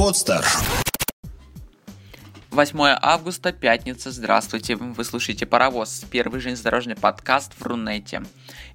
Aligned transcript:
Подстер. 0.00 0.42
8 2.52 2.78
августа, 3.02 3.52
пятница. 3.52 4.10
Здравствуйте. 4.10 4.76
Вы 4.76 5.04
слушаете 5.04 5.44
«Паровоз», 5.44 6.06
первый 6.10 6.40
железнодорожный 6.40 6.96
подкаст 6.96 7.52
в 7.58 7.66
Рунете. 7.66 8.22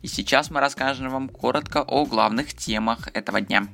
И 0.03 0.07
сейчас 0.07 0.51
мы 0.51 0.59
расскажем 0.59 1.09
вам 1.09 1.29
коротко 1.29 1.81
о 1.81 2.05
главных 2.05 2.53
темах 2.53 3.09
этого 3.15 3.41
дня. 3.41 3.67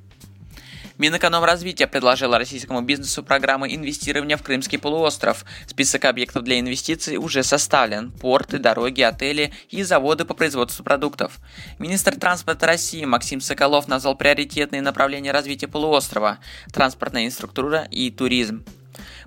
Минэкономразвития 1.02 1.88
предложила 1.88 2.38
российскому 2.38 2.82
бизнесу 2.84 3.24
программы 3.24 3.74
инвестирования 3.74 4.38
в 4.38 4.44
Крымский 4.44 4.78
полуостров. 4.78 5.46
Список 5.66 6.06
объектов 6.06 6.44
для 6.44 6.60
инвестиций 6.60 7.18
уже 7.18 7.42
составлен. 7.42 8.12
Порты, 8.12 8.60
дороги, 8.60 9.02
отели 9.02 9.52
и 9.72 9.82
заводы 9.82 10.26
по 10.26 10.36
производству 10.36 10.84
продуктов. 10.84 11.40
Министр 11.80 12.18
транспорта 12.18 12.68
России 12.68 13.04
Максим 13.04 13.42
Соколов 13.42 13.88
назвал 13.88 14.16
приоритетные 14.16 14.84
направления 14.84 15.32
развития 15.32 15.68
полуострова– 15.68 16.38
транспортная 16.72 17.26
инфраструктура 17.26 17.88
и 17.90 18.12
туризм. 18.12 18.64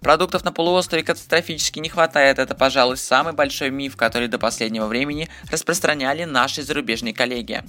Продуктов 0.05 0.45
на 0.45 0.53
полуострове 0.53 1.03
катастрофически 1.03 1.79
не 1.79 1.89
хватает. 1.89 2.39
Это, 2.39 2.55
пожалуй, 2.55 2.99
самый 2.99 3.33
большой 3.33 3.71
миф, 3.71 3.97
который 3.97 4.29
до 4.29 4.39
последнего 4.39 4.85
времени 4.85 5.31
распространяли 5.51 6.25
наши 6.25 6.63
зарубежные 6.63 7.15
коллеги. 7.15 7.63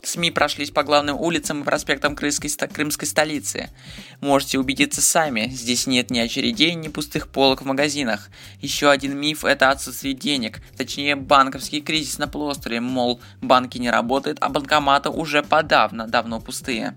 СМИ 0.00 0.30
прошлись 0.30 0.70
по 0.70 0.84
главным 0.84 1.20
улицам 1.20 1.62
и 1.62 1.64
проспектам 1.64 2.14
крымской, 2.14 2.48
крымской 2.68 3.08
столицы. 3.08 3.70
Можете 4.20 4.60
убедиться 4.60 5.02
сами, 5.02 5.48
здесь 5.48 5.88
нет 5.88 6.12
ни 6.12 6.20
очередей, 6.20 6.74
ни 6.74 6.86
пустых 6.86 7.26
полок 7.26 7.62
в 7.62 7.66
магазинах. 7.66 8.28
Еще 8.60 8.88
один 8.88 9.18
миф– 9.18 9.44
это 9.44 9.70
отсутствие 9.70 10.14
денег, 10.14 10.60
точнее 10.76 11.16
банковский 11.16 11.80
кризис 11.80 12.18
на 12.18 12.28
полуострове, 12.28 12.80
мол, 12.80 13.20
банки 13.40 13.78
не 13.78 13.90
работают, 13.90 14.38
а 14.40 14.48
банкоматы 14.48 15.08
уже 15.08 15.42
подавно, 15.42 16.06
давно 16.06 16.40
пустые 16.40 16.94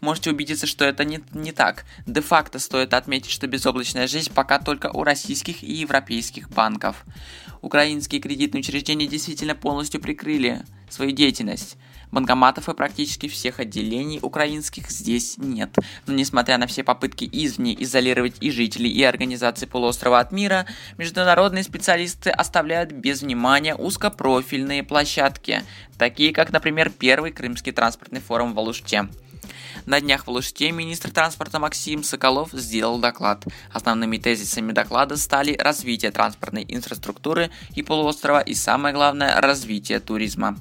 можете 0.00 0.30
убедиться, 0.30 0.66
что 0.66 0.84
это 0.84 1.04
не, 1.04 1.20
не 1.32 1.52
так. 1.52 1.84
Де-факто 2.06 2.58
стоит 2.58 2.94
отметить, 2.94 3.30
что 3.30 3.46
безоблачная 3.46 4.06
жизнь 4.06 4.32
пока 4.32 4.58
только 4.58 4.90
у 4.90 5.04
российских 5.04 5.62
и 5.62 5.72
европейских 5.72 6.50
банков. 6.50 7.04
Украинские 7.60 8.20
кредитные 8.20 8.60
учреждения 8.60 9.06
действительно 9.06 9.54
полностью 9.54 10.00
прикрыли 10.00 10.64
свою 10.88 11.10
деятельность. 11.12 11.76
Банкоматов 12.10 12.68
и 12.68 12.74
практически 12.74 13.28
всех 13.28 13.60
отделений 13.60 14.18
украинских 14.22 14.90
здесь 14.90 15.36
нет. 15.36 15.76
Но 16.06 16.14
несмотря 16.14 16.56
на 16.56 16.66
все 16.66 16.82
попытки 16.82 17.28
извне 17.30 17.76
изолировать 17.82 18.36
и 18.40 18.50
жителей, 18.50 18.90
и 18.90 19.02
организации 19.02 19.66
полуострова 19.66 20.20
от 20.20 20.32
мира, 20.32 20.66
международные 20.96 21.64
специалисты 21.64 22.30
оставляют 22.30 22.92
без 22.92 23.20
внимания 23.20 23.74
узкопрофильные 23.74 24.82
площадки, 24.82 25.62
такие 25.98 26.32
как, 26.32 26.50
например, 26.50 26.90
первый 26.90 27.32
Крымский 27.32 27.72
транспортный 27.72 28.20
форум 28.20 28.54
в 28.54 28.58
Алуште. 28.58 29.08
На 29.86 30.00
днях 30.00 30.26
в 30.26 30.30
Лужте 30.30 30.70
министр 30.70 31.10
транспорта 31.10 31.58
Максим 31.58 32.02
Соколов 32.02 32.50
сделал 32.52 32.98
доклад. 32.98 33.44
Основными 33.72 34.18
тезисами 34.18 34.72
доклада 34.72 35.16
стали 35.16 35.56
развитие 35.56 36.10
транспортной 36.10 36.64
инфраструктуры 36.68 37.50
и 37.74 37.82
полуострова 37.82 38.40
и 38.40 38.54
самое 38.54 38.94
главное 38.94 39.40
развитие 39.40 40.00
туризма. 40.00 40.58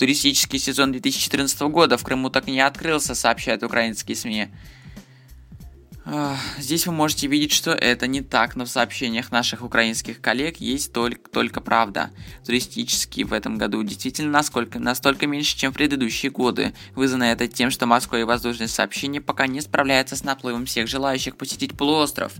Туристический 0.00 0.58
сезон 0.58 0.92
2014 0.92 1.60
года 1.62 1.98
в 1.98 2.04
Крыму 2.04 2.30
так 2.30 2.48
и 2.48 2.52
не 2.52 2.60
открылся, 2.60 3.14
сообщают 3.14 3.62
украинские 3.62 4.16
СМИ. 4.16 4.48
Здесь 6.58 6.86
вы 6.86 6.92
можете 6.92 7.28
видеть, 7.28 7.52
что 7.52 7.70
это 7.70 8.08
не 8.08 8.20
так, 8.20 8.56
но 8.56 8.64
в 8.64 8.68
сообщениях 8.68 9.30
наших 9.30 9.62
украинских 9.62 10.20
коллег 10.20 10.56
есть 10.56 10.92
только, 10.92 11.30
только 11.30 11.60
правда. 11.60 12.10
Туристический 12.44 13.22
в 13.22 13.32
этом 13.32 13.58
году 13.58 13.84
действительно 13.84 14.30
насколько, 14.30 14.80
настолько 14.80 15.28
меньше, 15.28 15.56
чем 15.56 15.72
в 15.72 15.76
предыдущие 15.76 16.32
годы. 16.32 16.74
Вызвано 16.96 17.24
это 17.24 17.46
тем, 17.46 17.70
что 17.70 17.86
Москва 17.86 18.18
и 18.18 18.24
воздушные 18.24 18.66
сообщения 18.66 19.20
пока 19.20 19.46
не 19.46 19.60
справляются 19.60 20.16
с 20.16 20.24
наплывом 20.24 20.66
всех 20.66 20.88
желающих 20.88 21.36
посетить 21.36 21.76
полуостров. 21.76 22.32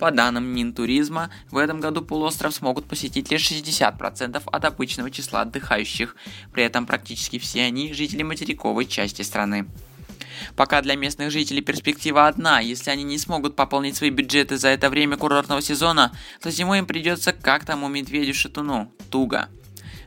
По 0.00 0.10
данным 0.10 0.44
Минтуризма, 0.44 1.30
в 1.52 1.58
этом 1.58 1.78
году 1.78 2.02
полуостров 2.02 2.52
смогут 2.52 2.86
посетить 2.86 3.30
лишь 3.30 3.52
60% 3.52 4.42
от 4.44 4.64
обычного 4.64 5.12
числа 5.12 5.42
отдыхающих. 5.42 6.16
При 6.52 6.64
этом 6.64 6.86
практически 6.86 7.38
все 7.38 7.62
они 7.62 7.92
жители 7.92 8.24
материковой 8.24 8.86
части 8.86 9.22
страны. 9.22 9.68
Пока 10.56 10.82
для 10.82 10.96
местных 10.96 11.30
жителей 11.30 11.62
перспектива 11.62 12.26
одна. 12.26 12.60
Если 12.60 12.90
они 12.90 13.04
не 13.04 13.18
смогут 13.18 13.56
пополнить 13.56 13.96
свои 13.96 14.10
бюджеты 14.10 14.56
за 14.56 14.68
это 14.68 14.90
время 14.90 15.16
курортного 15.16 15.62
сезона, 15.62 16.12
то 16.40 16.50
зимой 16.50 16.78
им 16.78 16.86
придется 16.86 17.32
как 17.32 17.64
тому 17.64 17.88
медведю-шатуну. 17.88 18.92
Туго. 19.10 19.48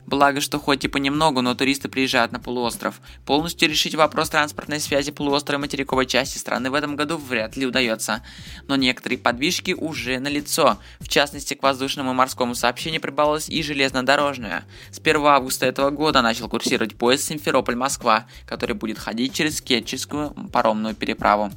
Благо, 0.08 0.40
что 0.40 0.60
хоть 0.60 0.86
и 0.86 0.88
понемногу, 0.88 1.42
но 1.42 1.56
туристы 1.56 1.90
приезжают 1.90 2.32
на 2.32 2.40
полуостров. 2.40 3.02
Полностью 3.26 3.68
решить 3.68 3.96
вопрос 3.96 4.30
транспортной 4.30 4.80
связи 4.80 5.12
полуострова 5.12 5.60
и 5.60 5.62
материковой 5.62 6.06
части 6.06 6.38
страны 6.38 6.70
в 6.70 6.76
этом 6.76 6.96
году 6.96 7.18
вряд 7.18 7.58
ли 7.58 7.66
удается. 7.66 8.24
Но 8.68 8.76
некоторые 8.76 9.18
подвижки 9.18 9.72
уже 9.72 10.20
налицо. 10.20 10.78
В 11.00 11.08
частности, 11.08 11.56
к 11.56 11.64
воздушному 11.64 12.12
и 12.12 12.14
морскому 12.14 12.54
сообщению 12.54 13.02
прибавилось 13.02 13.50
и 13.50 13.64
железнодорожное. 13.64 14.66
С 14.92 15.00
1 15.00 15.26
августа 15.26 15.66
этого 15.66 15.90
года 15.90 16.22
начал 16.22 16.48
курсировать 16.50 16.96
поезд 16.96 17.24
Симферополь-Москва, 17.24 18.26
который 18.46 18.76
будет 18.76 19.00
ходить 19.00 19.34
через 19.34 19.62
Кетческую 19.62 20.36
паромную 20.52 20.96
переправу. 20.96 21.52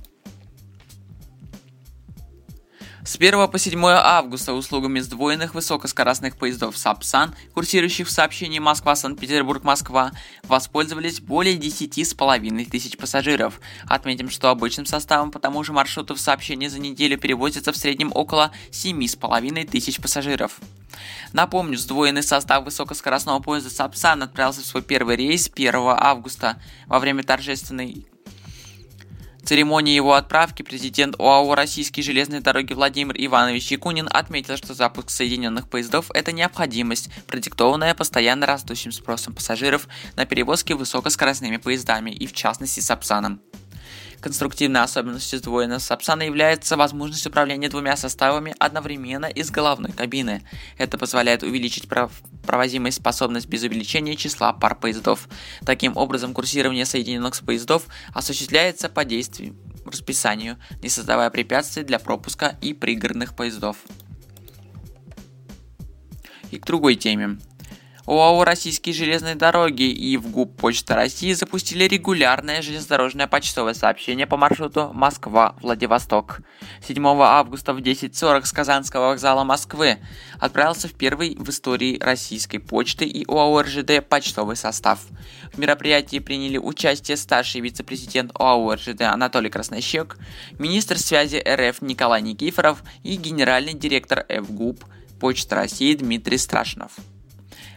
С 3.09 3.17
1 3.17 3.49
по 3.49 3.59
7 3.59 3.83
августа 3.87 4.53
услугами 4.53 5.01
сдвоенных 5.01 5.55
высокоскоростных 5.55 6.37
поездов 6.37 6.77
Сапсан, 6.77 7.35
курсирующих 7.55 8.07
в 8.07 8.11
сообщении 8.11 8.59
Москва-Санкт-Петербург-Москва, 8.59 10.13
воспользовались 10.43 11.19
более 11.21 11.57
10,5 11.57 12.71
тысяч 12.71 12.99
пассажиров. 12.99 13.63
Отметим, 13.87 14.29
что 14.29 14.51
обычным 14.51 14.85
составом 14.85 15.31
по 15.31 15.39
тому 15.39 15.65
же 15.65 15.73
маршруту 15.73 16.17
в 16.17 16.21
сообщении 16.21 16.69
за 16.69 16.81
неделю 16.81 17.17
перевозится 17.17 17.73
в 17.73 17.79
среднем 17.79 18.13
около 18.15 18.53
7,5 18.73 19.71
тысяч 19.71 20.03
пассажиров. 20.03 20.61
Напомню, 21.33 21.79
сдвоенный 21.79 22.23
состав 22.23 22.67
высокоскоростного 22.67 23.41
поезда 23.41 23.71
Сапсан 23.71 24.23
отправился 24.23 24.61
в 24.61 24.67
свой 24.67 24.83
первый 24.83 25.17
рейс 25.17 25.51
1 25.51 25.75
августа 25.75 26.61
во 26.87 26.99
время 26.99 27.23
торжественной 27.23 28.05
церемонии 29.49 29.95
его 29.95 30.13
отправки 30.13 30.63
президент 30.63 31.19
ОАО 31.19 31.55
«Российские 31.55 32.05
железные 32.05 32.43
дороги» 32.43 32.75
Владимир 32.75 33.15
Иванович 33.17 33.73
Якунин 33.73 34.07
отметил, 34.13 34.59
что 34.59 34.75
запуск 34.75 35.09
соединенных 35.09 35.71
поездов– 35.71 36.11
это 36.15 36.33
необходимость, 36.33 37.09
продиктованная 37.27 37.95
постоянно 37.95 38.45
растущим 38.45 38.93
спросом 38.93 39.33
пассажиров 39.33 39.89
на 40.17 40.27
перевозки 40.27 40.75
высокоскоростными 40.75 41.57
поездами 41.57 42.11
и 42.11 42.27
в 42.27 42.35
частности 42.35 42.81
Сапсаном. 42.81 43.41
Конструктивной 44.21 44.83
особенностью 44.83 45.39
сдвоенного 45.39 45.79
Сапсана 45.79 46.23
является 46.23 46.77
возможность 46.77 47.27
управления 47.27 47.69
двумя 47.69 47.97
составами 47.97 48.55
одновременно 48.59 49.27
из 49.27 49.51
головной 49.51 49.93
кабины. 49.93 50.43
Это 50.77 50.99
позволяет 50.99 51.45
увеличить 51.45 51.89
прав 51.89 52.11
провозимость 52.45 52.99
способность 52.99 53.47
без 53.47 53.63
увеличения 53.63 54.17
числа 54.17 54.53
пар 54.53 54.75
поездов. 54.75 55.29
Таким 55.65 55.97
образом, 55.97 56.35
курсирование 56.35 56.85
соединенных 56.85 57.39
поездов 57.45 57.87
осуществляется 58.13 58.89
по 58.89 59.05
действию 59.05 59.55
расписанию, 59.85 60.59
не 60.83 60.89
создавая 60.89 61.31
препятствий 61.31 61.85
для 61.85 61.99
пропуска 61.99 62.57
и 62.61 62.75
пригородных 62.75 63.37
поездов. 63.37 63.77
И 66.51 66.59
к 66.59 66.67
другой 66.67 66.97
теме. 66.97 67.39
ОАО 68.09 68.45
«Российские 68.45 68.95
железные 68.95 69.35
дороги» 69.35 69.83
и 69.83 70.17
ВГУП 70.17 70.57
«Почта 70.57 70.95
России» 70.95 71.35
запустили 71.35 71.85
регулярное 71.85 72.63
железнодорожное 72.63 73.27
почтовое 73.27 73.75
сообщение 73.75 74.27
по 74.27 74.39
маршруту 74.39 74.91
Москва-Владивосток. 74.95 76.41
7 76.87 77.07
августа 77.07 77.75
в 77.75 77.81
10.40 77.81 78.47
с 78.47 78.53
Казанского 78.53 79.09
вокзала 79.09 79.45
Москвы 79.45 79.99
отправился 80.41 80.89
в 80.89 80.95
первый 80.95 81.37
в 81.37 81.51
истории 81.51 81.99
российской 82.01 82.57
почты 82.57 83.05
и 83.05 83.27
ОАО 83.29 83.61
«РЖД» 83.61 84.09
почтовый 84.09 84.57
состав. 84.57 85.01
В 85.53 85.59
мероприятии 85.59 86.19
приняли 86.19 86.57
участие 86.57 87.19
старший 87.19 87.61
вице-президент 87.61 88.33
ОАО 88.35 88.77
«РЖД» 88.77 89.03
Анатолий 89.03 89.51
Краснощек, 89.51 90.17
министр 90.59 90.99
связи 90.99 91.45
РФ 91.47 91.83
Николай 91.83 92.23
Никифоров 92.23 92.83
и 93.03 93.17
генеральный 93.17 93.75
директор 93.75 94.25
ФГУП 94.31 94.83
«Почта 95.21 95.57
России» 95.57 95.95
Дмитрий 95.95 96.39
Страшнов. 96.39 96.93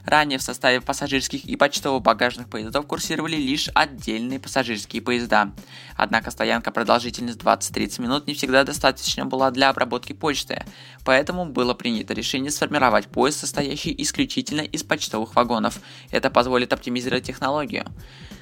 Ранее 0.06 0.39
в 0.39 0.42
составе 0.42 0.81
пассажирских 0.81 1.45
и 1.45 1.56
почтово-багажных 1.56 2.50
поездов 2.50 2.88
курсировали 2.88 3.36
лишь 3.36 3.69
отдельные 3.74 4.39
пассажирские 4.39 5.01
поезда. 5.01 5.51
Однако 5.95 6.31
стоянка 6.31 6.71
продолжительность 6.71 7.39
20-30 7.39 8.01
минут 8.01 8.27
не 8.27 8.33
всегда 8.33 8.63
достаточно 8.63 9.25
была 9.25 9.51
для 9.51 9.69
обработки 9.69 10.13
почты, 10.13 10.65
поэтому 11.06 11.45
было 11.45 11.74
принято 11.74 12.13
решение 12.13 12.51
сформировать 12.51 13.07
поезд, 13.07 13.39
состоящий 13.39 13.95
исключительно 14.00 14.62
из 14.62 14.83
почтовых 14.83 15.36
вагонов. 15.36 15.80
Это 16.09 16.30
позволит 16.30 16.74
оптимизировать 16.74 17.25
технологию 17.25 17.86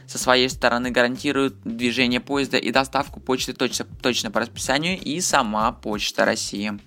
со 0.09 0.17
своей 0.17 0.49
стороны 0.49 0.89
гарантирует 0.89 1.61
движение 1.63 2.19
поезда 2.19 2.57
и 2.57 2.71
доставку 2.71 3.19
почты 3.19 3.53
точно, 3.53 3.85
точно 4.01 4.31
по 4.31 4.39
расписанию 4.39 4.99
и 4.99 5.21
сама 5.21 5.71
Почта 5.71 6.25
России. 6.25 6.79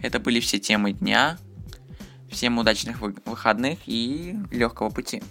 Это 0.00 0.18
были 0.18 0.40
все 0.40 0.58
темы 0.58 0.92
дня. 0.92 1.38
Всем 2.32 2.58
удачных 2.58 3.00
выходных 3.00 3.78
и 3.86 4.34
легкого 4.50 4.88
пути. 4.88 5.22